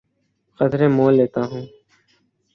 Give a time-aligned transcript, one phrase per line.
[0.59, 1.63] خطرے مول لیتا ہوں